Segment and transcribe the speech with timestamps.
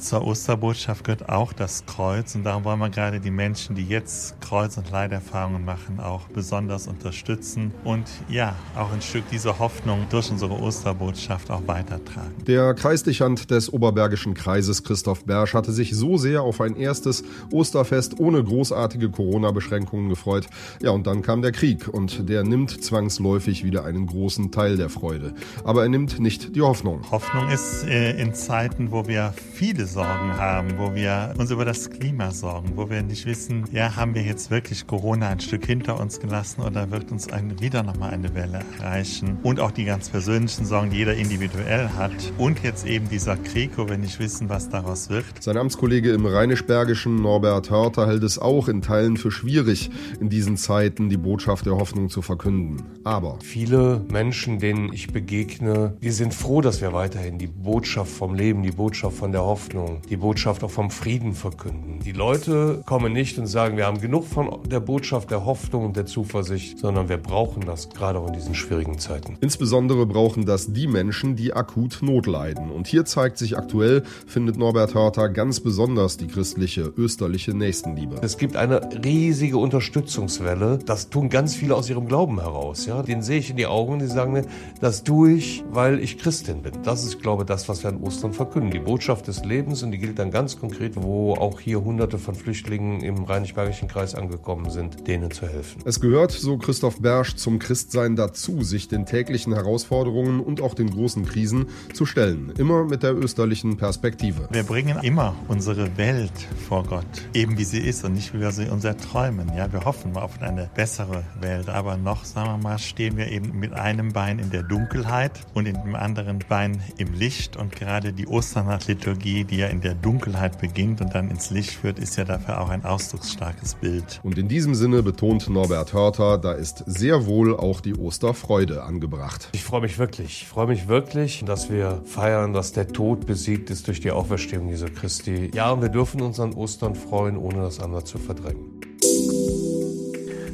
[0.00, 4.40] Zur Osterbotschaft gehört auch das Kreuz und darum wollen wir gerade die Menschen, die jetzt
[4.40, 10.30] Kreuz- und Leiderfahrungen machen, auch besonders unterstützen und ja, auch ein Stück dieser Hoffnung durch
[10.30, 12.32] unsere Osterbotschaft auch weitertragen.
[12.46, 17.22] Der Kreisdichand des Oberbergischen Kreises Christoph Bersch hatte sich so sehr auf ein erstes
[17.52, 20.46] Osterfest ohne großartige Corona-Beschränkungen gefreut.
[20.80, 24.88] Ja, und dann kam der Krieg und der nimmt zwangsläufig wieder einen großen Teil der
[24.88, 25.34] Freude.
[25.62, 27.02] Aber er nimmt nicht die Hoffnung.
[27.10, 31.90] Hoffnung ist äh, in Zeiten, wo wir viele Sorgen haben, wo wir uns über das
[31.90, 35.98] Klima sorgen, wo wir nicht wissen, ja, haben wir jetzt wirklich Corona ein Stück hinter
[35.98, 39.38] uns gelassen oder wird uns ein, wieder nochmal eine Welle erreichen?
[39.42, 42.12] Und auch die ganz persönlichen Sorgen, die jeder individuell hat.
[42.38, 45.24] Und jetzt eben dieser Krieg, wo wir nicht wissen, was daraus wird.
[45.40, 50.56] Sein Amtskollege im Rheinisch-Bergischen, Norbert Hörter, hält es auch in Teilen für schwierig, in diesen
[50.56, 52.84] Zeiten die Botschaft der Hoffnung zu verkünden.
[53.02, 58.34] Aber viele Menschen, denen ich begegne, die sind froh, dass wir weiterhin die Botschaft vom
[58.34, 62.00] Leben, die Botschaft von der Hoffnung Hoffnung, die Botschaft auch vom Frieden verkünden.
[62.04, 65.96] Die Leute kommen nicht und sagen, wir haben genug von der Botschaft der Hoffnung und
[65.96, 69.36] der Zuversicht, sondern wir brauchen das gerade auch in diesen schwierigen Zeiten.
[69.40, 72.70] Insbesondere brauchen das die Menschen, die akut Not leiden.
[72.70, 78.16] Und hier zeigt sich aktuell, findet Norbert Hörter, ganz besonders die christliche, österliche Nächstenliebe.
[78.22, 80.78] Es gibt eine riesige Unterstützungswelle.
[80.84, 82.86] Das tun ganz viele aus ihrem Glauben heraus.
[82.86, 83.02] Ja?
[83.02, 84.44] Den sehe ich in die Augen und die sagen mir,
[84.80, 86.72] das tue ich, weil ich Christin bin.
[86.82, 88.70] Das ist, glaube ich, das, was wir an Ostern verkünden.
[88.70, 92.18] Die Botschaft des Lebens Lebens und die gilt dann ganz konkret, wo auch hier Hunderte
[92.18, 95.82] von Flüchtlingen im Rheinisch-Bergischen Kreis angekommen sind, denen zu helfen.
[95.84, 100.90] Es gehört, so Christoph Bersch, zum Christsein dazu, sich den täglichen Herausforderungen und auch den
[100.90, 102.54] großen Krisen zu stellen.
[102.56, 104.48] Immer mit der österlichen Perspektive.
[104.50, 106.32] Wir bringen immer unsere Welt
[106.66, 109.52] vor Gott, eben wie sie ist und nicht wie wir sie uns erträumen.
[109.54, 113.58] Ja, wir hoffen auf eine bessere Welt, aber noch, sagen wir mal, stehen wir eben
[113.58, 118.14] mit einem Bein in der Dunkelheit und in dem anderen Bein im Licht und gerade
[118.14, 122.24] die Osternachtliturgie, die ja in der Dunkelheit beginnt und dann ins Licht führt, ist ja
[122.24, 124.20] dafür auch ein ausdrucksstarkes Bild.
[124.22, 129.48] Und in diesem Sinne betont Norbert Hörter, da ist sehr wohl auch die Osterfreude angebracht.
[129.52, 133.70] Ich freue mich wirklich, ich freue mich wirklich, dass wir feiern, dass der Tod besiegt
[133.70, 135.50] ist durch die Auferstehung Jesu Christi.
[135.54, 138.80] Ja, und wir dürfen uns an Ostern freuen, ohne das andere zu verdrängen.